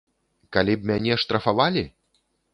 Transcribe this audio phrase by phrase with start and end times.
[0.57, 1.87] Калі б мяне штрафавалі?